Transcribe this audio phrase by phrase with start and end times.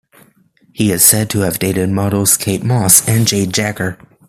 [0.73, 3.99] He is said to have dated models Kate Moss and Jade Jagger.